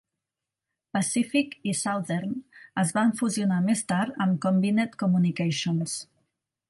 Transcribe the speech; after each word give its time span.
Pacific 0.97 1.51
i 1.71 1.73
Southern 1.81 2.33
es 2.85 2.93
van 2.97 3.13
fusionar 3.21 3.59
més 3.69 3.85
tard 3.93 4.19
amb 4.27 4.41
Combined 4.47 4.97
Communications. 5.05 5.99